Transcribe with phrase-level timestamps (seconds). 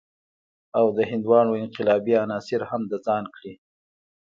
[0.79, 3.53] او د هندوانو انقلابي عناصر هم د ځان کړي.